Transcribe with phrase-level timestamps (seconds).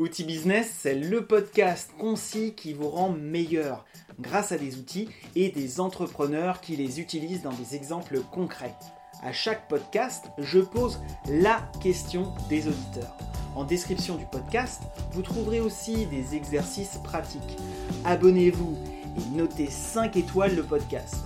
[0.00, 3.84] Outil Business, c'est le podcast concis qui vous rend meilleur
[4.18, 8.74] grâce à des outils et des entrepreneurs qui les utilisent dans des exemples concrets.
[9.22, 13.16] À chaque podcast, je pose la question des auditeurs.
[13.54, 17.56] En description du podcast, vous trouverez aussi des exercices pratiques.
[18.04, 18.76] Abonnez-vous
[19.16, 21.18] et notez 5 étoiles le podcast.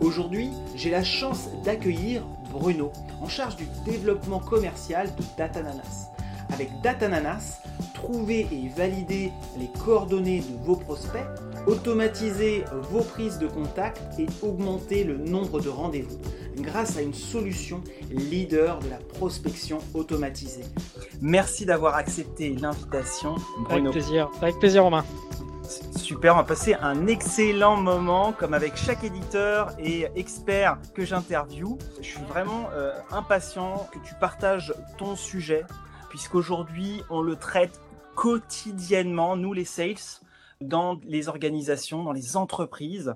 [0.00, 2.90] Aujourd'hui, j'ai la chance d'accueillir Bruno,
[3.20, 6.10] en charge du développement commercial de Datananas.
[6.50, 7.60] Avec Datananas,
[7.94, 11.26] trouvez et validez les coordonnées de vos prospects,
[11.66, 16.18] automatisez vos prises de contact et augmentez le nombre de rendez-vous
[16.56, 20.64] grâce à une solution leader de la prospection automatisée.
[21.20, 23.90] Merci d'avoir accepté l'invitation, Bruno.
[23.90, 25.04] Avec plaisir, avec plaisir Romain.
[25.96, 31.76] Super, on va passer un excellent moment comme avec chaque éditeur et expert que j'interviewe.
[32.00, 35.64] Je suis vraiment euh, impatient que tu partages ton sujet
[36.08, 37.80] puisqu'aujourd'hui on le traite
[38.14, 39.96] quotidiennement, nous les sales,
[40.60, 43.14] dans les organisations, dans les entreprises.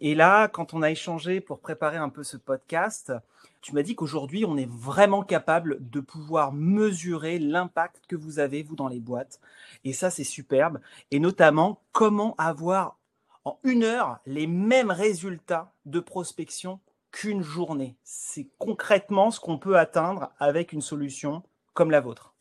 [0.00, 3.12] Et là, quand on a échangé pour préparer un peu ce podcast,
[3.60, 8.62] tu m'as dit qu'aujourd'hui, on est vraiment capable de pouvoir mesurer l'impact que vous avez,
[8.62, 9.40] vous, dans les boîtes.
[9.84, 10.80] Et ça, c'est superbe.
[11.12, 12.98] Et notamment, comment avoir
[13.44, 17.96] en une heure les mêmes résultats de prospection qu'une journée.
[18.04, 21.42] C'est concrètement ce qu'on peut atteindre avec une solution
[21.74, 22.32] comme la vôtre.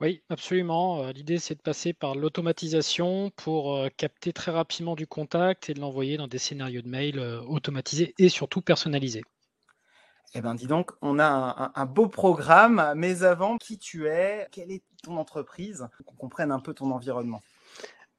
[0.00, 1.02] Oui, absolument.
[1.02, 5.74] Euh, l'idée, c'est de passer par l'automatisation pour euh, capter très rapidement du contact et
[5.74, 9.24] de l'envoyer dans des scénarios de mail euh, automatisés et surtout personnalisés.
[10.34, 14.46] Eh bien, dis donc, on a un, beau programme, mais avant, qui tu es?
[14.52, 15.88] Quelle est ton entreprise?
[16.04, 17.40] Qu'on comprenne un peu ton environnement.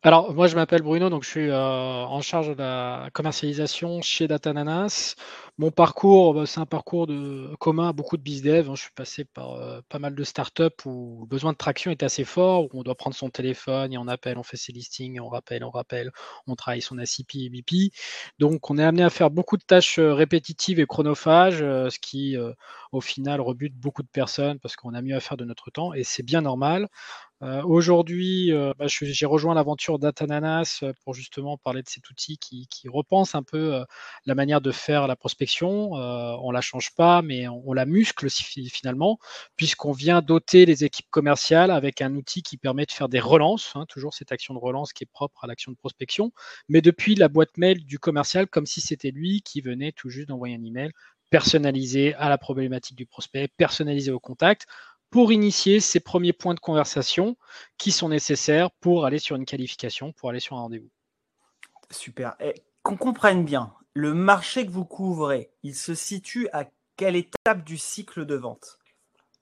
[0.01, 5.15] Alors, moi, je m'appelle Bruno, donc je suis en charge de la commercialisation chez Datananas.
[5.57, 8.69] Mon parcours, bah, c'est un parcours de, commun à beaucoup de bizdev.
[8.69, 8.75] Hein.
[8.75, 12.01] Je suis passé par euh, pas mal de startups où le besoin de traction est
[12.01, 15.19] assez fort, où on doit prendre son téléphone et on appelle, on fait ses listings,
[15.19, 16.11] on rappelle, on rappelle,
[16.47, 17.91] on travaille son ACP et BP.
[18.39, 21.99] Donc, on est amené à faire beaucoup de tâches euh, répétitives et chronophages, euh, ce
[21.99, 22.37] qui,
[22.93, 25.93] au final, rebute beaucoup de personnes parce qu'on a mieux à faire de notre temps
[25.93, 26.87] et c'est bien normal.
[27.41, 33.33] Aujourd'hui, bah, j'ai rejoint l'aventure Datananas pour justement parler de cet outil qui, qui repense
[33.35, 33.83] un peu
[34.25, 35.93] la manière de faire la prospection.
[35.93, 39.19] On euh, on la change pas, mais on, la muscle finalement,
[39.55, 43.73] puisqu'on vient doter les équipes commerciales avec un outil qui permet de faire des relances,
[43.75, 46.31] hein, toujours cette action de relance qui est propre à l'action de prospection,
[46.67, 50.29] mais depuis la boîte mail du commercial, comme si c'était lui qui venait tout juste
[50.29, 50.91] d'envoyer un email
[51.29, 54.65] personnalisé à la problématique du prospect, personnalisé au contact,
[55.09, 57.37] pour initier ces premiers points de conversation
[57.77, 60.89] qui sont nécessaires pour aller sur une qualification, pour aller sur un rendez-vous.
[61.91, 62.35] Super.
[62.39, 66.65] Et qu'on comprenne bien, le marché que vous couvrez, il se situe à
[66.95, 68.78] quelle étape du cycle de vente?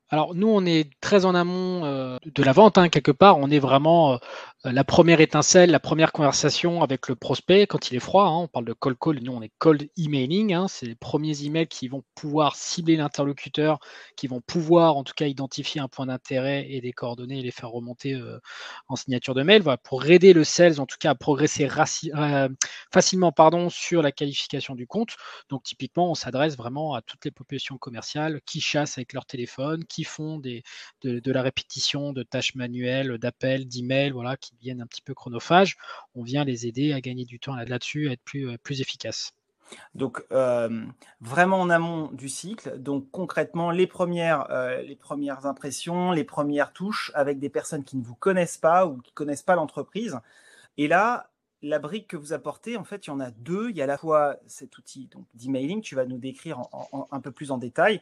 [0.10, 3.38] Alors nous, on est très en amont euh, de la vente, hein, quelque part.
[3.40, 4.18] On est vraiment euh,
[4.64, 8.26] la première étincelle, la première conversation avec le prospect quand il est froid.
[8.26, 10.54] Hein, on parle de cold call, nous on est cold emailing.
[10.54, 13.80] Hein, c'est les premiers emails qui vont pouvoir cibler l'interlocuteur,
[14.16, 17.52] qui vont pouvoir en tout cas identifier un point d'intérêt et des coordonnées et les
[17.52, 18.40] faire remonter euh,
[18.88, 19.62] en signature de mail.
[19.62, 21.68] Voilà, pour aider le sales en tout cas à progresser
[22.94, 25.18] facilement pardon, sur la qualification du compte.
[25.50, 29.84] Donc typiquement, on s'adresse vraiment à toutes les populations commerciales qui chassent avec leur téléphone,
[30.04, 30.64] font des,
[31.02, 35.14] de, de la répétition de tâches manuelles, d'appels, d'emails, voilà, qui viennent un petit peu
[35.14, 35.78] chronophages,
[36.16, 39.34] on vient les aider à gagner du temps là-dessus, à être plus, euh, plus efficaces.
[39.96, 40.86] Donc, euh,
[41.20, 42.78] vraiment en amont du cycle.
[42.78, 47.98] Donc, concrètement, les premières, euh, les premières impressions, les premières touches avec des personnes qui
[47.98, 50.20] ne vous connaissent pas ou qui connaissent pas l'entreprise.
[50.78, 51.30] Et là,
[51.62, 53.70] la brique que vous apportez, en fait, il y en a deux.
[53.70, 56.62] Il y a la fois cet outil d'emailing, tu vas nous décrire
[57.12, 58.02] un peu plus en détail.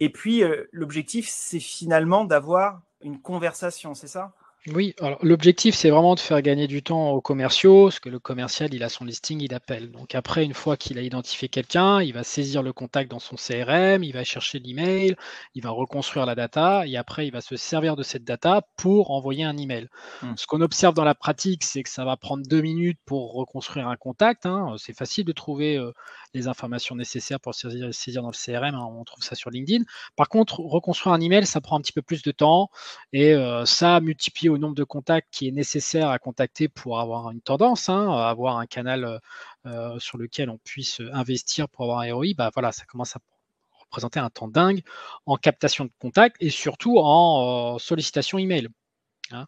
[0.00, 4.32] Et puis, l'objectif, c'est finalement d'avoir une conversation, c'est ça?
[4.68, 8.20] Oui, alors l'objectif, c'est vraiment de faire gagner du temps aux commerciaux, parce que le
[8.20, 9.90] commercial, il a son listing, il appelle.
[9.90, 13.34] Donc après, une fois qu'il a identifié quelqu'un, il va saisir le contact dans son
[13.34, 15.16] CRM, il va chercher l'email,
[15.56, 19.10] il va reconstruire la data, et après, il va se servir de cette data pour
[19.10, 19.88] envoyer un email.
[20.22, 20.34] Mmh.
[20.36, 23.88] Ce qu'on observe dans la pratique, c'est que ça va prendre deux minutes pour reconstruire
[23.88, 24.46] un contact.
[24.46, 24.76] Hein.
[24.78, 25.90] C'est facile de trouver euh,
[26.34, 28.88] les informations nécessaires pour saisir, dans le CRM, hein.
[28.90, 29.84] on trouve ça sur LinkedIn.
[30.16, 32.70] Par contre, reconstruire un email, ça prend un petit peu plus de temps,
[33.12, 37.30] et euh, ça multiplie au nombre de contacts qui est nécessaire à contacter pour avoir
[37.30, 39.20] une tendance, hein, avoir un canal
[39.66, 43.20] euh, sur lequel on puisse investir pour avoir un ROI, bah voilà, ça commence à
[43.92, 44.82] représenter un temps dingue
[45.26, 48.68] en captation de contacts et surtout en euh, sollicitation email.
[49.34, 49.46] Hein.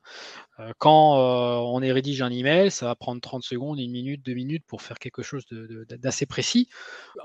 [0.60, 4.34] Euh, quand on est rédige un email, ça va prendre 30 secondes, une minute, deux
[4.34, 5.44] minutes pour faire quelque chose
[5.88, 6.68] d'assez précis.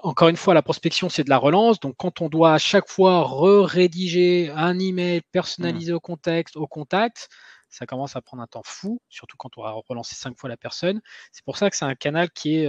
[0.04, 1.80] Encore une fois, la prospection, c'est de la relance.
[1.80, 7.30] Donc, quand on doit à chaque fois re-rédiger un email personnalisé au contexte, au contact,
[7.70, 10.58] ça commence à prendre un temps fou, surtout quand on va relancer cinq fois la
[10.58, 11.02] personne.
[11.32, 12.68] C'est pour ça que c'est un canal qui est,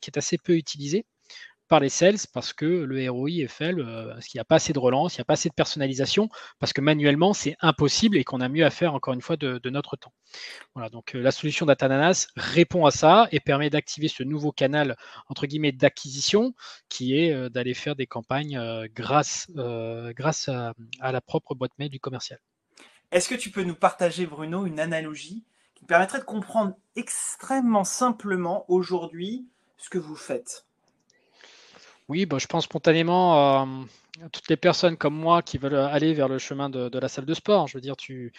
[0.00, 1.04] qui est assez peu utilisé
[1.70, 4.56] par les sales parce que le ROI est faible, euh, parce qu'il n'y a pas
[4.56, 6.28] assez de relance, il n'y a pas assez de personnalisation,
[6.58, 9.70] parce que manuellement c'est impossible et qu'on a mieux à faire encore une fois de,
[9.70, 10.12] notre temps.
[10.74, 14.96] Voilà, donc euh, la solution Datananas répond à ça et permet d'activer ce nouveau canal
[15.28, 16.54] entre guillemets d'acquisition
[16.88, 18.60] qui est euh, d'aller faire des campagnes
[18.92, 22.40] grâce, grâce à, à la propre boîte mail du commercial.
[23.12, 25.44] Est-ce que tu peux nous partager, Bruno, une analogie
[25.76, 30.66] qui permettrait de comprendre extrêmement simplement aujourd'hui ce que vous faites?
[32.10, 33.68] Oui, bah, je pense spontanément à
[34.32, 37.34] toutes les personnes comme moi qui veulent aller vers le chemin de, la salle de
[37.34, 37.68] sport.
[37.68, 38.32] Je veux dire, tu,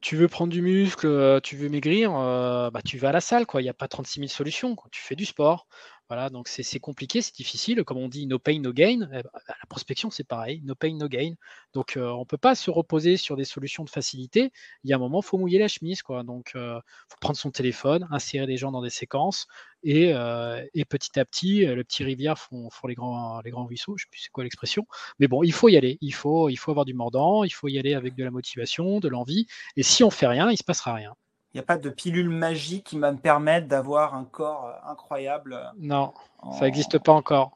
[0.00, 3.20] tu veux prendre du muscle, euh, tu veux maigrir, euh, bah, tu vas à la
[3.20, 3.44] salle.
[3.54, 4.74] Il n'y a pas 36 000 solutions.
[4.90, 5.66] Tu fais du sport.
[6.10, 7.84] Voilà, donc c'est compliqué, c'est difficile.
[7.84, 9.08] Comme on dit, no pain, no gain.
[9.12, 11.34] Eh ben, la prospection, c'est pareil, no pain, no gain.
[11.72, 14.50] Donc euh, on ne peut pas se reposer sur des solutions de facilité.
[14.82, 16.02] Il y a un moment, il faut mouiller la chemise.
[16.02, 16.24] Quoi.
[16.24, 19.46] Donc il euh, faut prendre son téléphone, insérer les gens dans des séquences.
[19.84, 23.96] Et, euh, petit à petit, le petit rivière font, les, grands, ruisseaux.
[23.96, 24.86] Je ne sais plus c'est quoi l'expression.
[25.20, 25.96] Mais bon, il faut y aller.
[26.00, 27.44] Il faut, il faut avoir du mordant.
[27.44, 29.46] Il faut y aller avec de la motivation, de l'envie.
[29.76, 31.14] Et si on fait rien, il ne se passera rien.
[31.52, 34.90] Il n'y a pas de pilule magique qui va me permettre d'avoir un corps euh,
[34.90, 35.54] incroyable.
[35.54, 36.12] Euh, non,
[36.52, 37.52] ça n'existe pas encore.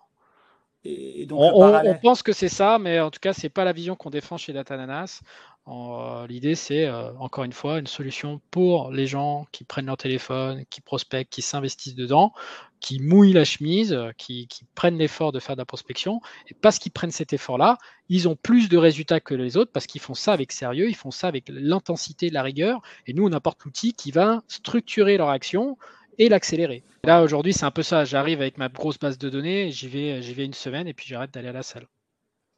[0.85, 3.73] Et, donc on, pense que c'est ça, mais en tout cas, ce n'est pas la
[3.73, 5.23] vision qu'on défend chez Datananas.
[5.67, 10.65] Euh, l'idée, c'est encore une fois une solution pour les gens qui prennent leur téléphone,
[10.71, 12.33] qui prospectent, qui s'investissent dedans,
[12.81, 16.21] qui mouillent la chemise, qui, prennent l'effort de faire de la prospection.
[16.49, 17.79] Et parce qu'ils prennent cet effort-là,
[18.11, 20.97] ils ont plus de résultats que les autres parce qu'ils font ça avec sérieux, ils
[20.97, 22.83] font ça avec l'intensité, la rigueur.
[23.07, 25.79] Et nous, on apporte l'outil qui va structurer leur action
[26.19, 26.85] et l'accélérer.
[27.05, 28.05] Là, aujourd'hui, c'est un peu ça.
[28.05, 31.07] J'arrive avec ma grosse base de données, j'y vais, j'y vais une semaine et puis
[31.09, 31.87] j'arrête d'aller à la salle.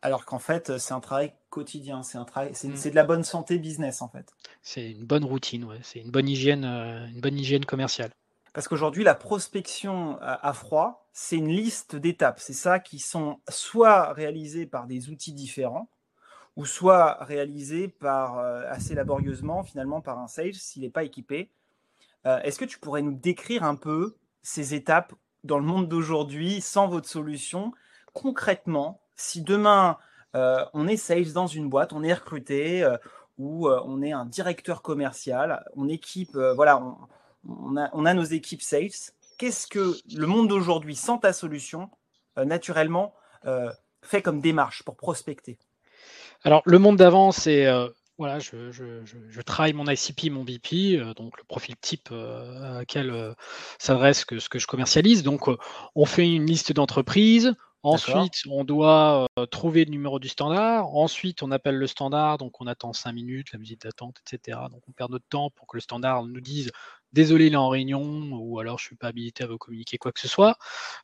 [0.07, 2.91] Alors qu'en fait, c'est un travail quotidien, c'est un travail, c'est, mm.
[2.91, 4.33] de la bonne santé business en fait.
[4.63, 5.81] C'est une bonne routine, ouais.
[5.83, 8.13] c'est une bonne hygiène, euh, une bonne hygiène commerciale.
[8.53, 12.39] Parce qu'aujourd'hui, la prospection à froid, c'est une liste d'étapes.
[12.39, 15.91] C'est ça qui sont soit réalisées par des outils différents,
[16.55, 21.51] ou soit réalisées par, euh, assez laborieusement, finalement, par un sales s'il n'est pas équipé.
[22.27, 24.15] Euh, est-ce que tu pourrais nous décrire un peu
[24.45, 27.73] ces étapes dans le monde d'aujourd'hui, sans votre solution
[28.13, 29.99] Concrètement, si demain,
[30.35, 32.87] euh, on est sales dans une boîte, on est recruté,
[33.39, 36.83] ou on est un directeur commercial, on équipe, voilà,
[37.49, 39.13] on, a, nos équipes sales.
[39.39, 41.91] Qu'est-ce que le monde d'aujourd'hui, sans ta solution,
[42.39, 43.15] euh, naturellement,
[43.45, 43.71] euh,
[44.03, 45.59] fait comme démarche pour prospecter?
[46.43, 51.45] Alors, le monde d'avant, c'est euh, voilà, je, travaille mon ICP, mon BP, donc le
[51.45, 53.35] profil type à quel
[53.79, 55.23] s'adresse que, ce que je commercialise.
[55.23, 55.51] Donc,
[55.95, 57.55] on fait une liste d'entreprises.
[57.83, 60.89] Ensuite, on doit trouver le numéro du standard.
[60.95, 64.59] Ensuite, on appelle le standard, donc on attend 5 minutes, la musique d'attente, etc.
[64.71, 66.73] Donc, on perd notre temps pour que le standard nous dise
[67.13, 69.99] désolé, il est en réunion, ou alors je ne suis pas habilité à vous communiquer
[69.99, 70.59] quoi que ce soit.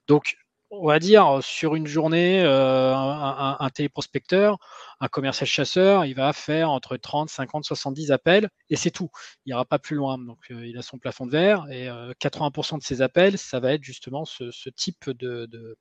[0.08, 0.36] Donc,
[0.74, 4.56] on va dire, sur une journée, euh, un, téléprospecteur,
[5.00, 9.10] un commercial chasseur, il va faire entre 30, 50, 70 appels et c'est tout.
[9.44, 10.16] Il n'ira pas plus loin.
[10.16, 11.88] Donc, euh, il a son plafond de verre et
[12.20, 15.76] 80% euh, de ses appels, ça va être justement ce, type, de,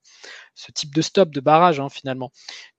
[0.99, 2.31] stop, de barrage hein, finalement.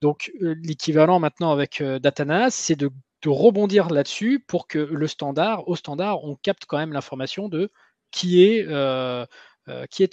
[0.03, 2.91] Donc, l'équivalent maintenant avec Datanas, c'est de
[3.25, 7.71] rebondir là-dessus pour que le standard, au standard, on capte quand même l'information de
[8.11, 8.67] qui est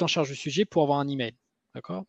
[0.01, 1.35] en charge du sujet pour avoir un email.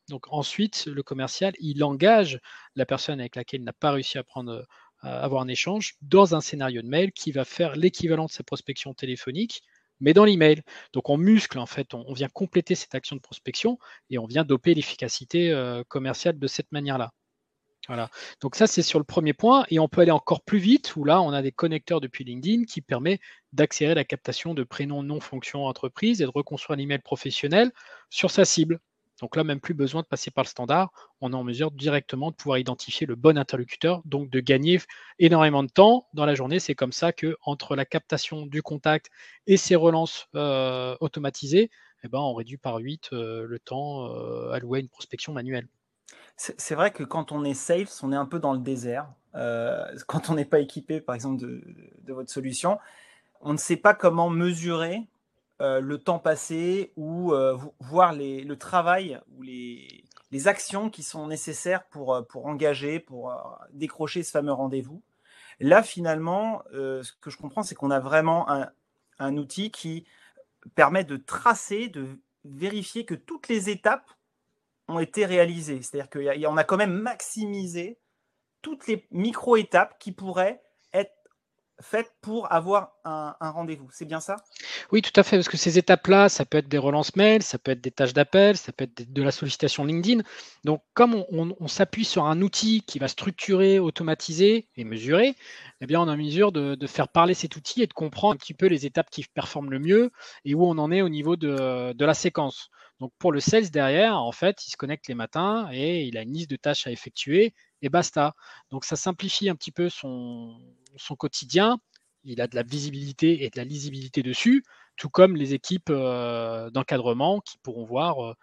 [0.08, 2.40] Donc ensuite, le commercial, il engage
[2.76, 4.66] la personne avec laquelle il n'a pas réussi à prendre
[5.02, 8.42] à avoir un échange dans un scénario de mail qui va faire l'équivalent de sa
[8.42, 9.62] prospection téléphonique,
[10.00, 10.62] mais dans l'email.
[10.92, 13.78] Donc on muscle, en fait, on, vient compléter cette action de prospection
[14.10, 17.12] et on vient doper l'efficacité euh, commerciale de cette manière-là.
[17.88, 18.10] Voilà.
[18.40, 19.64] Donc ça, c'est sur le premier point.
[19.70, 22.64] Et on peut aller encore plus vite, où là, on a des connecteurs depuis LinkedIn
[22.64, 23.20] qui permet
[23.52, 27.72] d'accélérer la captation de prénoms non fonction entreprise et de reconstruire l'email professionnel
[28.10, 28.80] sur sa cible.
[29.20, 30.90] Donc là, même plus besoin de passer par le standard.
[31.20, 34.80] On est en mesure directement de pouvoir identifier le bon interlocuteur, donc de gagner
[35.18, 36.58] énormément de temps dans la journée.
[36.58, 39.10] C'est comme ça que entre la captation du contact
[39.46, 41.70] et ses relances euh, automatisées,
[42.02, 45.68] eh ben, on réduit par 8 euh, le temps euh, alloué à une prospection manuelle.
[46.36, 49.12] C'est vrai que quand on est safe, on est un peu dans le désert.
[49.34, 52.78] Quand on n'est pas équipé, par exemple, de, votre solution,
[53.42, 55.02] on ne sait pas comment mesurer
[55.60, 60.04] euh, le temps passé ou euh, voir le travail ou les,
[60.46, 63.34] actions qui sont nécessaires pour, pour engager, pour
[63.72, 65.02] décrocher ce fameux rendez-vous.
[65.58, 68.70] Là, finalement, ce que je comprends, c'est qu'on a vraiment un,
[69.18, 70.06] un outil qui
[70.74, 72.06] permet de tracer, de
[72.44, 74.10] vérifier que toutes les étapes
[74.88, 75.82] ont été réalisées.
[75.82, 77.98] C'est-à-dire qu'on a quand même maximisé
[78.62, 80.62] toutes les micro-étapes qui pourraient
[81.80, 83.88] faites pour avoir un, rendez-vous.
[83.92, 84.36] C'est bien ça?
[84.92, 87.58] Oui, tout à fait, parce que ces étapes-là, ça peut être des relances mail, ça
[87.58, 90.22] peut être des tâches d'appel, ça peut être de la sollicitation LinkedIn.
[90.64, 95.34] Donc, comme on, s'appuie sur un outil qui va structurer, automatiser et mesurer,
[95.80, 98.36] eh bien, on est en mesure de, faire parler cet outil et de comprendre un
[98.36, 100.10] petit peu les étapes qui performent le mieux
[100.44, 102.70] et où on en est au niveau de, de la séquence.
[103.00, 106.22] Donc, pour le sales derrière, en fait, il se connecte les matins et il a
[106.22, 108.34] une liste de tâches à effectuer et basta.
[108.70, 110.58] Donc ça simplifie un petit peu son,
[111.18, 111.78] quotidien.
[112.24, 114.62] Il a de la visibilité et de la lisibilité dessus,
[114.96, 118.34] tout comme les équipes euh, d'encadrement qui pourront voir euh,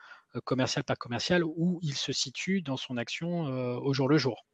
[0.44, 4.46] commercial, pas commercial, où il se situe dans son action euh, au jour le jour.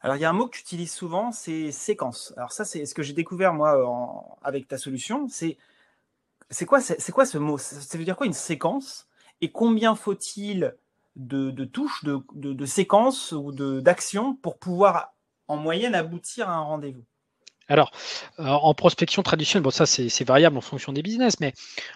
[0.00, 2.32] Alors, il y a un mot que tu utilises souvent, c'est séquence.
[2.36, 5.28] Alors, ça, c'est ce que j'ai découvert, moi, avec ta solution.
[5.28, 5.56] C'est
[6.66, 7.58] quoi, c'est quoi ce mot?
[7.58, 9.07] Ça veut dire quoi une séquence?
[9.40, 10.74] Et combien faut-il
[11.16, 15.14] de, touches, de, séquences ou d'actions pour pouvoir
[15.48, 17.04] en moyenne aboutir à un rendez-vous?
[17.68, 17.90] Alors,
[18.38, 21.52] euh, en prospection traditionnelle, bon, ça c'est variable en fonction des business, mais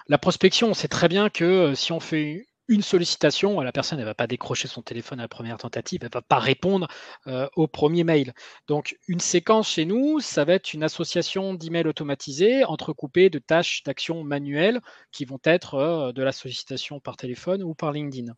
[0.06, 3.98] la prospection, on sait très bien que euh, si on fait une sollicitation, la personne
[3.98, 6.88] ne va pas décrocher son téléphone à la première tentative, elle ne va pas répondre
[7.26, 8.32] euh, au premier mail.
[8.68, 13.82] Donc, une séquence chez nous, ça va être une association d'emails automatisés entrecoupés de tâches
[13.84, 18.32] d'actions manuelles qui vont être de la sollicitation par téléphone ou par LinkedIn.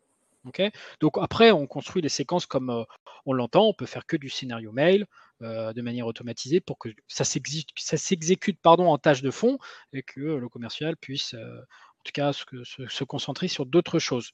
[1.01, 2.85] Donc après, on construit les séquences comme euh,
[3.27, 3.69] on l'entend.
[3.69, 5.07] On peut faire que du scénario mail
[5.43, 9.59] euh, de manière automatisée pour que ça s'exécute en tâche de fond
[9.93, 11.61] et que le commercial puisse euh,
[12.05, 14.31] tout cas se concentrer sur d'autres choses.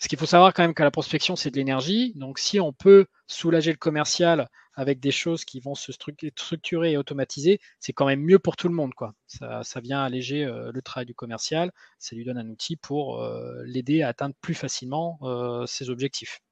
[0.00, 2.12] Ce qu'il faut savoir quand même qu'à la prospection, c'est de l'énergie.
[2.14, 6.96] Donc, si on peut soulager le commercial avec des choses qui vont se structurer et
[6.96, 8.94] automatiser, c'est quand même mieux pour tout le monde.
[8.94, 9.14] Quoi.
[9.26, 11.72] Ça, vient alléger euh, le travail du commercial.
[11.98, 16.42] Ça lui donne un outil pour euh, l'aider à atteindre plus facilement euh, ses objectifs.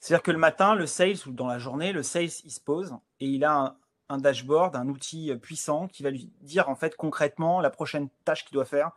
[0.00, 2.94] C'est-à-dire que le matin, le sales ou dans la journée, le sales, il se pose
[3.20, 3.76] et il a
[4.08, 8.44] un dashboard, un outil puissant qui va lui dire en fait concrètement la prochaine tâche
[8.44, 8.92] qu'il doit faire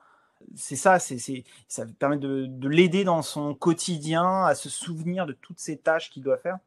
[0.56, 5.34] c'est ça, c'est, ça permet de, de l'aider dans son quotidien à se souvenir de
[5.34, 6.58] toutes ces tâches qu'il doit faire?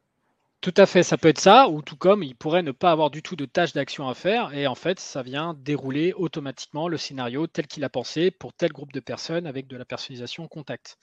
[0.61, 3.09] Tout à fait, ça peut être ça, ou tout comme il pourrait ne pas avoir
[3.09, 6.97] du tout de tâches d'action à faire, et en fait, ça vient dérouler automatiquement le
[6.97, 10.97] scénario tel qu'il a pensé pour tel groupe de personnes avec de la personnalisation contact,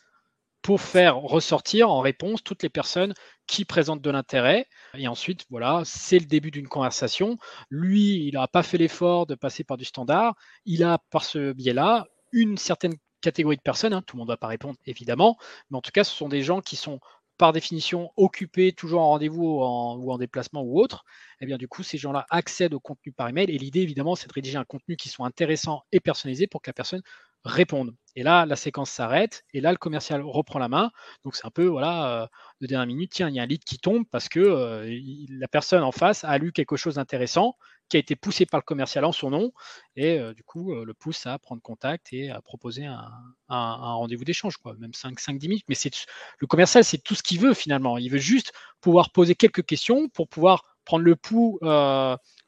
[0.63, 3.13] pour faire ressortir en réponse toutes les personnes
[3.47, 4.67] qui présentent de l'intérêt.
[4.95, 7.37] Et ensuite, voilà, c'est le début d'une conversation.
[7.69, 10.37] Lui, il n'a pas fait l'effort de passer par du standard.
[10.65, 14.33] Il a, par ce biais-là, une certaine catégorie de personnes, hein, tout le monde ne
[14.33, 15.37] va pas répondre évidemment,
[15.71, 17.01] mais en tout cas ce sont des gens qui sont
[17.37, 21.05] par définition occupés, toujours en rendez-vous ou en déplacement ou autre,
[21.41, 24.15] et eh bien du coup ces gens-là accèdent au contenu par email et l'idée évidemment
[24.15, 27.03] c'est de rédiger un contenu qui soit intéressant et personnalisé pour que la personne
[27.45, 27.95] réponde.
[28.17, 30.91] Et là la séquence s'arrête et là le commercial reprend la main.
[31.25, 32.27] Donc c'est un peu voilà euh,
[32.61, 35.49] de dernière minute, tiens il y a un lead qui tombe parce que euh, la
[35.49, 37.57] personne en face a lu quelque chose d'intéressant
[37.89, 39.53] qui a été poussé par le commercial en son nom,
[39.97, 43.03] et euh, du coup, le pousse à prendre contact et à proposer un,
[43.49, 45.65] rendez-vous d'échange, quoi, même 5-10 minutes.
[45.69, 45.91] Mais c'est
[46.39, 47.99] le commercial, c'est tout ce qu'il veut finalement.
[47.99, 51.59] Il veut juste pouvoir poser quelques questions pour pouvoir prendre le pouls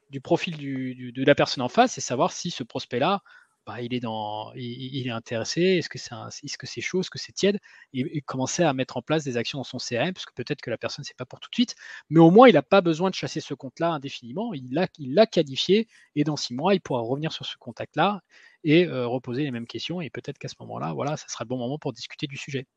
[0.09, 3.21] du profil de la personne en face et savoir si ce prospect-là
[3.65, 5.61] bah, il est dans, il, est intéressé.
[5.61, 7.59] Est-ce que c'est, chaud, est-ce que c'est tiède,
[7.93, 10.69] et, commencer à mettre en place des actions dans son CRM, parce que peut-être que
[10.69, 11.75] la personne c'est pas pour tout de suite,
[12.09, 14.53] mais au moins il n'a pas besoin de chasser ce compte-là indéfiniment.
[14.53, 18.21] Il l'a, il qualifié, et dans six mois il pourra revenir sur ce contact-là
[18.63, 21.49] et euh, reposer les mêmes questions, et peut-être qu'à ce moment-là, voilà, ça sera le
[21.49, 22.67] bon moment pour discuter du sujet.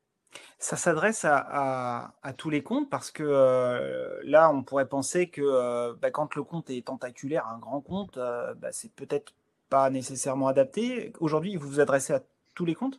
[0.59, 5.93] Ça s'adresse à, tous les comptes parce que euh, là, on pourrait penser que euh,
[6.01, 9.33] bah, quand le compte est tentaculaire, un grand compte, bah, c'est peut-être
[9.69, 11.13] pas nécessairement adapté.
[11.19, 12.21] Aujourd'hui, vous vous adressez à
[12.55, 12.97] tous les comptes?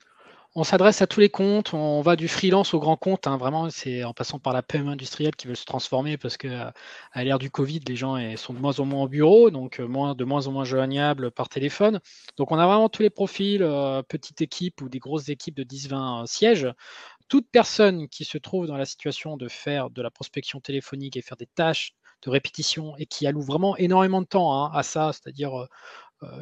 [0.55, 3.37] On s'adresse à tous les comptes, on va du freelance au grand compte, hein.
[3.37, 6.49] vraiment, c'est en passant par la PME industrielle qui veut se transformer parce que
[7.13, 9.87] à l'ère du Covid, les gens sont de moins en moins au bureau, donc euh,
[9.87, 12.01] moins, de moins en moins joignables par téléphone.
[12.39, 15.65] Donc on a vraiment tous les profils, euh, petites équipes ou des grosses équipes de
[15.65, 16.67] 10-20 sièges.
[17.29, 21.23] Toute personne qui se trouve dans la situation de faire de la prospection téléphonique et
[21.23, 25.13] faire des tâches de répétition et qui alloue vraiment énormément de temps hein, à ça,
[25.13, 25.69] c'est-à-dire euh, euh,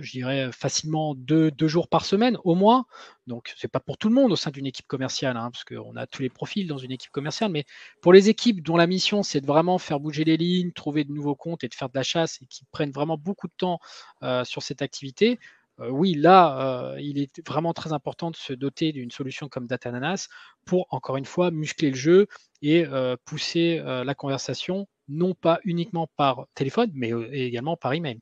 [0.01, 2.87] je dirais facilement deux, jours par semaine au moins.
[3.27, 5.97] Donc c'est pas pour tout le monde au sein d'une équipe commerciale, hein, parce qu'on
[5.97, 7.65] a tous les profils dans une équipe commerciale, mais
[8.01, 11.13] pour les équipes dont la mission c'est de vraiment faire bouger les lignes, trouver de
[11.13, 13.79] nouveaux comptes et de faire de la chasse et qui prennent vraiment beaucoup de temps
[14.23, 15.39] euh, sur cette activité,
[15.81, 20.29] euh, oui, là, il est vraiment très important de se doter d'une solution comme Datananas
[20.65, 22.27] pour, encore une fois, muscler le jeu
[22.63, 22.85] et
[23.25, 28.21] pousser la conversation, non pas uniquement par téléphone, mais également par email.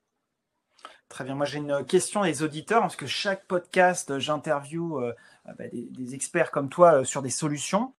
[1.09, 1.35] Très bien.
[1.35, 5.15] Moi, j'ai une question des auditeurs, parce que chaque podcast, j'interview euh,
[5.47, 7.93] bah, des, experts comme toi euh, sur des solutions.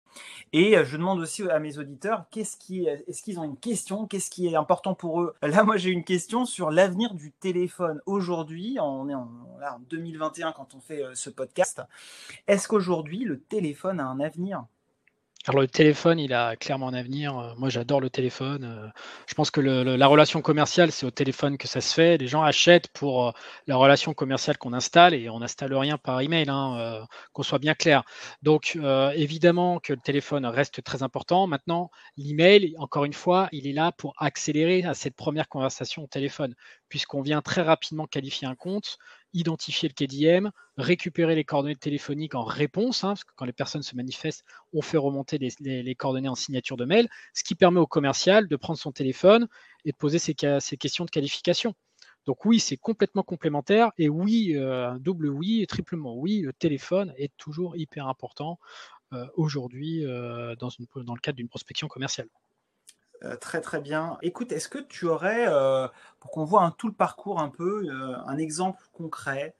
[0.53, 4.07] Et je demande aussi à mes auditeurs, qu'est-ce qui, est-ce qu'ils ont une question?
[4.07, 5.35] Qu'est-ce qui est important pour eux?
[5.41, 8.77] Là, moi, j'ai une question sur l'avenir du téléphone aujourd'hui.
[8.79, 9.27] On est en
[9.89, 11.81] 2021 quand on fait ce podcast.
[12.47, 14.63] Est-ce qu'aujourd'hui, le téléphone a un avenir?
[15.47, 17.37] Alors le téléphone, il a clairement un avenir.
[17.37, 18.63] Euh, moi, j'adore le téléphone.
[18.63, 18.87] Euh,
[19.27, 22.17] je pense que la relation commerciale, c'est au téléphone que ça se fait.
[22.17, 23.31] Les gens achètent pour euh,
[23.67, 27.75] la relation commerciale qu'on installe et on n'installe rien par email, hein, qu'on soit bien
[27.75, 28.03] clair.
[28.41, 28.77] Donc,
[29.15, 31.47] évidemment que le téléphone reste très important.
[31.47, 36.07] Maintenant, l'email, encore une fois, il est là pour accélérer à cette première conversation au
[36.07, 36.55] téléphone,
[36.89, 38.97] puisqu'on vient très rapidement qualifier un compte
[39.35, 43.83] identifier le KDM, récupérer les coordonnées téléphoniques en réponse, hein, parce que quand les personnes
[43.83, 47.85] se manifestent, on fait remonter les, coordonnées en signature de mail, ce qui permet au
[47.85, 49.47] commercial de prendre son téléphone
[49.83, 51.75] et de poser ses, questions de qualification.
[52.25, 57.35] Donc oui, c'est complètement complémentaire et oui, euh, double oui triplement oui, le téléphone est
[57.37, 58.57] toujours hyper important
[59.13, 62.29] euh, aujourd'hui euh, dans le cadre d'une prospection commerciale.
[63.25, 64.17] Euh, très très bien.
[64.21, 65.87] Écoute, est-ce que tu aurais, euh,
[66.19, 69.55] pour qu'on voit un, tout le parcours un peu, euh, un exemple concret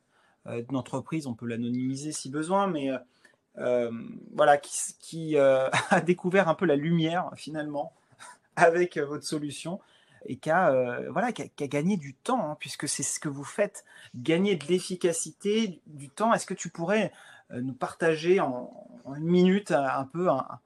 [0.48, 2.92] d'une entreprise, on peut l'anonymiser si besoin, mais
[4.36, 7.94] voilà, qui, a découvert un peu la lumière finalement
[8.56, 9.80] avec votre solution
[10.28, 13.44] et qui a, voilà, qui a, gagné du temps, hein, puisque c'est ce que vous
[13.44, 16.32] faites, gagner de l'efficacité, du temps.
[16.32, 17.12] Est-ce que tu pourrais
[17.52, 20.60] nous partager en, une minute un peu un,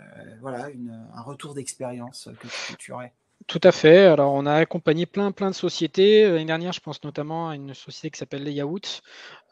[0.00, 0.04] euh,
[0.40, 0.68] voilà,
[1.14, 3.12] un retour d'expérience que, tu aurais.
[3.46, 4.06] Tout à fait.
[4.06, 6.24] Alors, on a accompagné plein, plein de sociétés.
[6.24, 8.80] Euh, l'année dernière, je pense notamment à une société qui s'appelle Layout,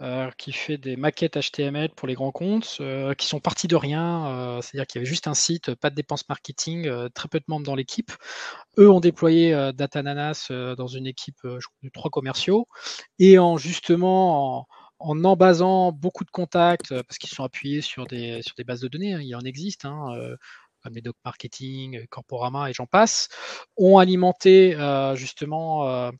[0.00, 2.80] euh, qui fait des maquettes HTML pour les grands comptes,
[3.18, 4.58] qui sont partis de rien.
[4.62, 7.66] C'est-à-dire qu'il y avait juste un site, pas de dépenses marketing, très peu de membres
[7.66, 8.10] dans l'équipe.
[8.78, 12.66] Eux ont déployé Data Nanas dans une équipe de trois commerciaux.
[13.18, 14.66] Et en justement, en,
[14.98, 18.80] en embasant beaucoup de contacts, euh, parce qu'ils sont appuyés sur des, sur des bases
[18.80, 20.36] de données, hein, il en existe, hein, euh,
[20.82, 23.28] comme les doc marketing, euh, Corporama et j'en passe,
[23.76, 24.76] ont alimenté
[25.14, 26.10] justement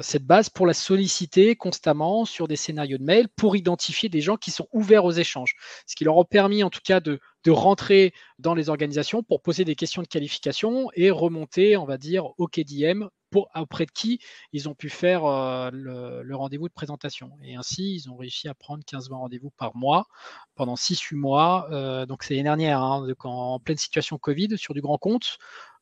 [0.00, 4.36] cette base pour la solliciter constamment sur des scénarios de mail pour identifier des gens
[4.36, 5.56] qui sont ouverts aux échanges.
[5.86, 9.42] Ce qui leur a permis en tout cas de, de rentrer dans les organisations pour
[9.42, 13.08] poser des questions de qualification et remonter, on va dire, au KDM
[13.54, 14.20] auprès de qui
[14.52, 17.32] ils ont pu faire euh, le, rendez-vous de présentation.
[17.42, 20.06] Et ainsi, ils ont réussi à prendre 15-20 rendez-vous par mois
[20.54, 21.68] pendant 6-8 mois.
[21.70, 25.38] Euh, donc c'est l'année dernière, hein, en pleine situation Covid, sur du grand compte.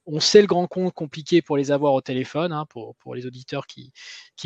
[0.06, 3.66] On sait le grand compte compliqué pour les avoir au téléphone, hein, pour, les auditeurs
[3.66, 3.92] qui,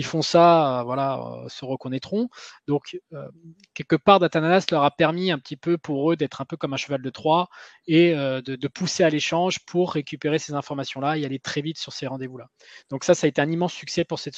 [0.02, 2.28] font ça, euh, voilà, euh, se reconnaîtront.
[2.66, 3.28] Donc, euh,
[3.72, 6.74] quelque part, Datananas leur a permis un petit peu pour eux d'être un peu comme
[6.74, 7.48] un cheval de Troie
[7.86, 12.06] et de, pousser à l'échange pour récupérer ces informations-là et aller très vite sur ces
[12.06, 12.48] rendez-vous-là.
[12.90, 14.34] Donc ça, ça a été un immense succès pour cette,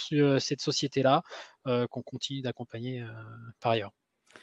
[0.60, 1.22] société-là
[1.64, 3.04] qu'on continue d'accompagner
[3.60, 3.92] par ailleurs.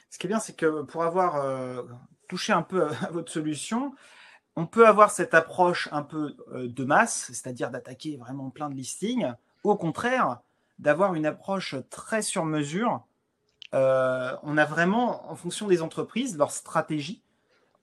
[0.10, 1.46] Ce qui est bien, c'est que pour avoir
[2.28, 3.94] touché un peu votre solution,
[4.56, 8.76] on peut avoir cette approche un peu euh, de masse, c'est-à-dire d'attaquer vraiment plein de
[8.76, 9.32] listings.
[9.64, 10.40] Au contraire,
[10.80, 13.06] d'avoir une approche très sur mesure.
[13.74, 17.24] Euh, on a vraiment, en fonction des entreprises, leur stratégie,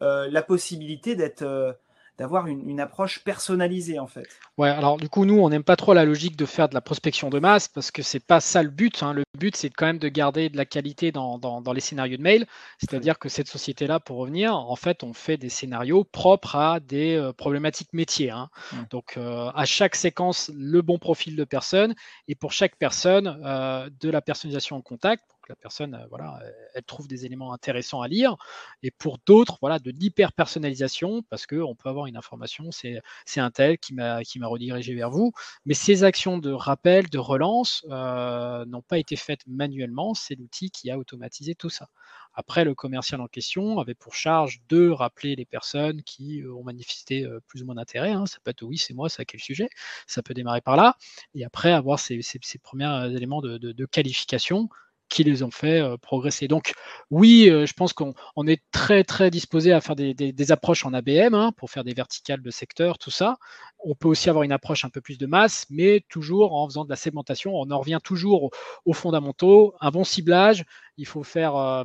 [0.02, 1.76] euh, la possibilité d'être
[2.20, 4.28] d'avoir une, approche personnalisée en fait.
[4.58, 6.82] Ouais, alors du coup nous on n'aime pas trop la logique de faire de la
[6.82, 9.02] prospection de masse parce que c'est pas ça le but.
[9.02, 9.14] Hein.
[9.14, 12.22] Le but c'est quand même de garder de la qualité dans, dans, les scénarios de
[12.22, 12.46] mail.
[12.78, 17.16] C'est-à-dire que cette société-là, pour revenir, en fait on fait des scénarios propres à des
[17.16, 18.30] euh, problématiques métiers.
[18.30, 18.50] Hein.
[18.72, 18.76] Mmh.
[18.90, 21.94] Donc euh, à chaque séquence le bon profil de personne
[22.28, 26.40] et pour chaque personne euh, de la personnalisation en contact la personne, euh, voilà,
[26.74, 28.36] elle trouve des éléments intéressants à lire.
[28.82, 33.00] Et pour d'autres, voilà, de l'hyper-personnalisation, parce qu'on peut avoir une information, c'est
[33.36, 35.32] un tel qui m'a redirigé vers vous.
[35.66, 40.14] Mais ces actions de rappel, de relance, euh, n'ont pas été faites manuellement.
[40.14, 41.88] C'est l'outil qui a automatisé tout ça.
[42.34, 46.62] Après, le commercial en question avait pour charge de rappeler les personnes qui euh, ont
[46.62, 48.12] manifesté plus ou moins d'intérêt.
[48.12, 48.26] Hein.
[48.26, 49.68] Ça peut être oui, c'est moi, c'est à quel sujet?
[50.06, 50.96] Ça peut démarrer par là.
[51.34, 52.20] Et après, avoir ces,
[52.62, 54.68] premiers éléments de qualification
[55.10, 56.48] qui les ont fait euh, progresser.
[56.48, 56.72] Donc
[57.10, 58.14] oui, euh, je pense qu'on
[58.46, 62.40] est très très disposé à faire des, approches en ABM hein, pour faire des verticales
[62.40, 63.36] de secteur, tout ça.
[63.80, 66.84] On peut aussi avoir une approche un peu plus de masse, mais toujours en faisant
[66.84, 67.54] de la segmentation.
[67.54, 68.50] On en revient toujours
[68.84, 70.64] aux, fondamentaux, un bon ciblage.
[70.96, 71.84] Il faut faire euh,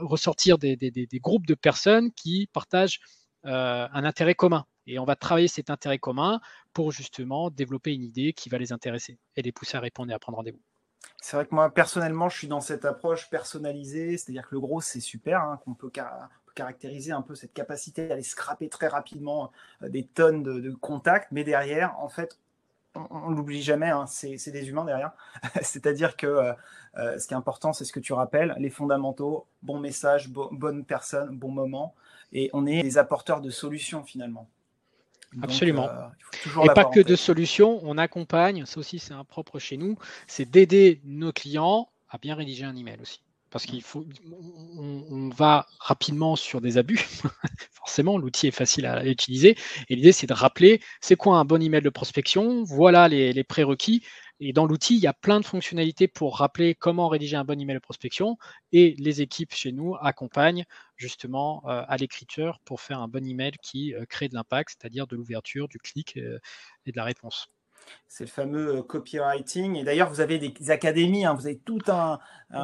[0.00, 0.76] ressortir des,
[1.14, 3.00] groupes de personnes qui partagent
[3.44, 4.64] un intérêt commun.
[4.86, 6.40] Et on va travailler cet intérêt commun
[6.72, 10.14] pour justement développer une idée qui va les intéresser et les pousser à répondre et
[10.14, 10.60] à prendre rendez-vous.
[11.20, 14.80] C'est vrai que moi, personnellement, je suis dans cette approche personnalisée, c'est-à-dire que le gros,
[14.80, 15.90] c'est super, hein, qu'on peut,
[16.54, 19.50] caractériser un peu cette capacité à aller scraper très rapidement
[19.82, 22.38] euh, des tonnes de, contacts, mais derrière, en fait,
[22.94, 25.12] on, ne l'oublie jamais, hein, c'est des humains derrière.
[25.62, 26.52] C'est-à-dire que euh,
[26.96, 30.84] euh, ce qui est important, c'est ce que tu rappelles, les fondamentaux, bon message, bonne
[30.84, 31.94] personne, bon moment.
[32.32, 34.48] Et on est des apporteurs de solutions finalement.
[35.42, 35.88] Absolument.
[36.62, 41.00] et pas que de solutions, on accompagne, ça aussi c'est impropre chez nous, c'est d'aider
[41.04, 43.20] nos clients à bien rédiger un email aussi
[43.54, 44.04] parce qu'il faut,
[44.76, 46.98] on, va rapidement sur des abus.
[47.70, 49.56] Forcément, l'outil est facile à utiliser.
[49.88, 52.64] Et l'idée, c'est de rappeler, c'est quoi un bon email de prospection?
[52.64, 54.02] Voilà les, prérequis.
[54.40, 57.60] Et dans l'outil, il y a plein de fonctionnalités pour rappeler comment rédiger un bon
[57.60, 58.36] email de prospection.
[58.72, 60.64] Et les équipes chez nous accompagnent
[60.96, 65.06] justement euh, à l'écriture pour faire un bon email qui euh, crée de l'impact, c'est-à-dire
[65.06, 66.38] de l'ouverture, du clic euh,
[66.86, 67.48] et de la réponse.
[68.08, 69.76] C'est le fameux copywriting.
[69.76, 71.34] Et d'ailleurs, vous avez des académies, hein.
[71.34, 72.18] vous avez tout un,
[72.50, 72.56] tout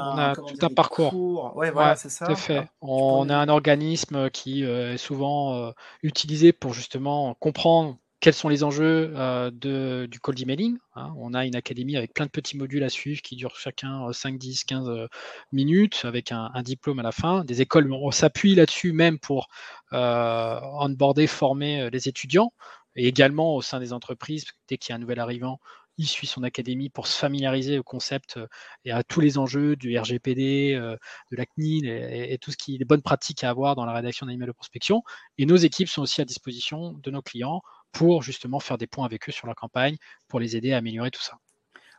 [0.62, 1.54] un parcours.
[1.56, 2.35] Ouais, voilà, c'est ça.
[2.35, 2.66] fait.
[2.80, 9.09] On, a un organisme qui est souvent utilisé pour justement comprendre quels sont les enjeux
[9.52, 10.78] de, du cold emailing.
[10.94, 11.12] Hein?
[11.16, 14.38] On a une académie avec plein de petits modules à suivre qui durent chacun 5,
[14.38, 15.09] 10, 15
[15.52, 17.44] minutes avec un, diplôme à la fin.
[17.44, 19.48] Des écoles, on s'appuie là-dessus même pour
[19.92, 22.52] onboarder, former les étudiants.
[22.96, 25.61] Et également au sein des entreprises, dès qu'il y a un nouvel arrivant,
[26.00, 28.46] il suit son académie pour se familiariser au concept euh,
[28.85, 30.96] et à tous les enjeux du RGPD, euh,
[31.30, 33.92] de la CNIL et, tout ce qui est les bonnes pratiques à avoir dans la
[33.92, 35.02] rédaction d'un email de prospection.
[35.37, 37.61] Et nos équipes sont aussi à disposition de nos clients
[37.92, 39.96] pour justement faire des points avec eux sur leur campagne,
[40.29, 41.38] pour les aider à améliorer tout ça.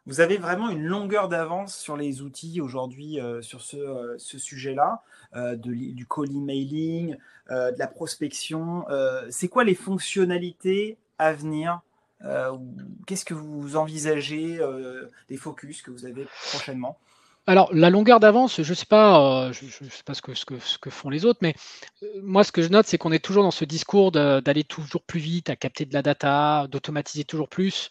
[0.08, 5.04] Vous avez vraiment une longueur d'avance sur les outils aujourd'hui euh, sur ce, euh, sujet-là,
[5.36, 7.16] euh, du call emailing,
[7.50, 8.86] de la prospection.
[9.30, 11.82] c'est quoi les fonctionnalités à venir
[13.06, 14.60] Qu'est-ce que vous envisagez
[15.28, 16.98] des focus que vous avez prochainement?
[17.48, 20.90] Alors, la longueur d'avance, je ne sais pas, je, sais pas ce que, ce, que,
[20.92, 21.56] font les autres, mais
[22.22, 25.20] moi, ce que je note, c'est qu'on est toujours dans ce discours d'aller toujours plus
[25.20, 27.90] vite, à capter de la data, d'automatiser toujours plus.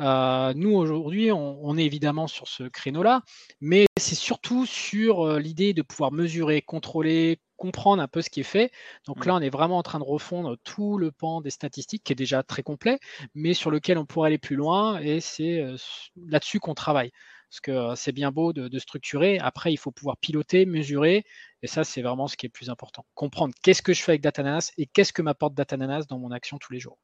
[0.00, 3.22] Euh, nous, aujourd'hui, on, est évidemment sur ce créneau-là,
[3.60, 8.40] mais c'est surtout sur euh, l'idée de pouvoir mesurer, contrôler, comprendre un peu ce qui
[8.40, 8.70] est fait.
[9.06, 9.28] Donc mmh.
[9.28, 12.16] là, on est vraiment en train de refondre tout le pan des statistiques qui est
[12.16, 12.98] déjà très complet,
[13.34, 15.76] mais sur lequel on pourrait aller plus loin, et c'est euh,
[16.16, 17.12] là-dessus qu'on travaille.
[17.52, 21.26] Parce que c'est bien beau de, de, structurer, après, il faut pouvoir piloter, mesurer,
[21.60, 23.04] et ça, c'est vraiment ce qui est le plus important.
[23.14, 26.56] Comprendre qu'est-ce que je fais avec Datananas et qu'est-ce que m'apporte Datananas dans mon action
[26.56, 26.98] tous les jours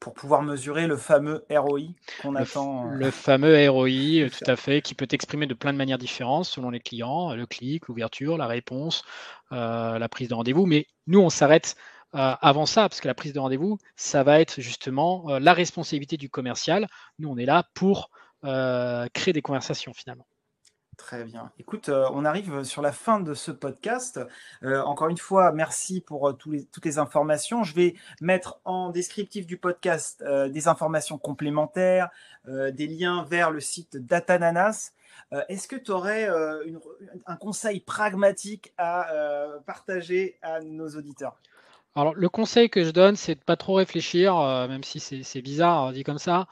[0.00, 1.80] pour pouvoir mesurer le fameux ROI
[2.20, 2.90] qu'on attend.
[2.90, 6.44] Euh, le fameux ROI, tout à fait, qui peut exprimer de plein de manières différentes
[6.44, 9.02] selon les clients, le clic, l'ouverture, la réponse,
[9.52, 10.66] euh, la prise de rendez-vous.
[10.66, 11.76] Mais nous, on s'arrête
[12.14, 16.18] euh, avant ça, parce que la prise de rendez-vous, ça va être justement la responsabilité
[16.18, 16.86] du commercial.
[17.18, 18.10] Nous, on est là pour
[19.12, 20.26] créer des conversations finalement.
[20.96, 21.50] Très bien.
[21.58, 24.20] Écoute, euh, on arrive sur la fin de ce podcast.
[24.62, 27.64] Euh, encore une fois, merci pour euh, toutes les informations.
[27.64, 32.10] Je vais mettre en descriptif du podcast des informations complémentaires,
[32.46, 34.92] des liens vers le site Datananas.
[35.48, 36.28] Est-ce que tu aurais
[37.26, 39.08] un conseil pragmatique à
[39.66, 41.36] partager à nos auditeurs?
[41.96, 44.36] Alors, le conseil que je donne, c'est de pas trop réfléchir,
[44.68, 46.46] même si c'est bizarre dit comme ça.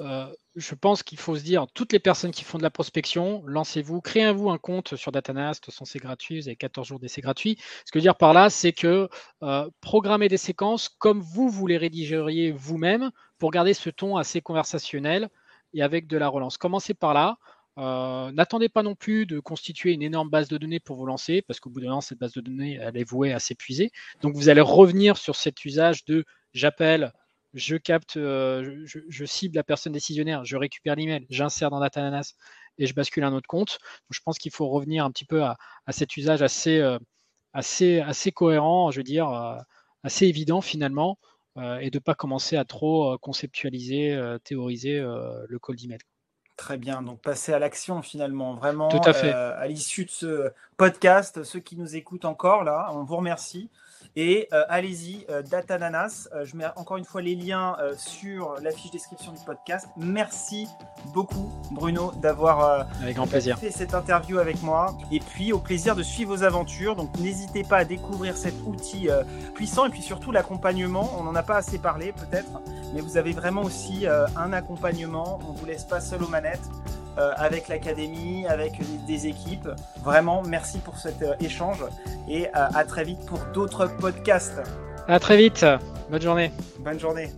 [0.00, 3.42] Euh, je pense qu'il faut se dire, toutes les personnes qui font de la prospection,
[3.46, 7.58] lancez-vous, créez-vous un compte sur Datanast, de c'est gratuit, vous avez 14 jours d'essai gratuit.
[7.84, 9.08] Ce que je veux dire par là, c'est que
[9.42, 14.40] euh, programmez des séquences comme vous, vous les rédigeriez vous-même pour garder ce ton assez
[14.40, 15.30] conversationnel
[15.74, 16.58] et avec de la relance.
[16.58, 17.38] Commencez par là.
[17.78, 21.42] Euh, n'attendez pas non plus de constituer une énorme base de données pour vous lancer,
[21.42, 23.92] parce qu'au bout d'un an, cette base de données, elle est vouée à s'épuiser.
[24.20, 27.12] Donc, vous allez revenir sur cet usage de j'appelle,
[27.54, 32.34] je capte, euh, je, cible la personne décisionnaire, je récupère l'email, j'insère dans Datananas
[32.78, 33.78] et je bascule un autre compte.
[34.10, 35.56] je pense qu'il faut revenir un petit peu à,
[35.88, 36.98] cet usage assez, euh,
[37.52, 39.56] assez, assez cohérent, je veux dire, euh,
[40.02, 41.18] assez évident finalement,
[41.80, 45.98] et de ne pas commencer à trop conceptualiser, théoriser le call d'email.
[46.56, 48.88] Très bien, donc passer à l'action finalement, vraiment.
[48.88, 49.32] Tout à fait.
[49.32, 53.70] à l'issue de ce podcast, ceux qui nous écoutent encore là, on vous remercie.
[54.16, 56.28] Et euh, allez-y, euh, Datananas.
[56.34, 59.88] Euh, je mets encore une fois les liens sur la fiche description du podcast.
[59.96, 60.66] Merci
[61.14, 62.86] beaucoup, Bruno, d'avoir
[63.60, 64.96] fait cette interview avec moi.
[65.12, 66.96] Et puis, au plaisir de suivre vos aventures.
[66.96, 69.08] Donc, n'hésitez pas à découvrir cet outil
[69.54, 71.10] puissant et puis surtout l'accompagnement.
[71.18, 72.60] On n'en a pas assez parlé, peut-être,
[72.94, 75.38] mais vous avez vraiment aussi un accompagnement.
[75.48, 76.68] On ne vous laisse pas seul aux manettes.
[77.18, 78.74] Euh, avec l'académie, avec
[79.08, 79.68] des équipes.
[80.04, 81.84] Vraiment, merci pour cet euh, échange
[82.28, 84.60] et euh, à très vite pour d'autres podcasts.
[85.08, 85.66] À très vite.
[86.10, 86.52] Bonne journée.
[86.78, 87.30] Bonne journée.